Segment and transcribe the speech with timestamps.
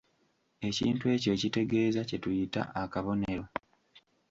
[0.67, 3.45] Ekintu ekyo ekitegeeza kye tuyita; akabonero.